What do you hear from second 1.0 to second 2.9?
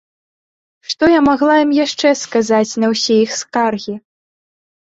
я магла ім яшчэ сказаць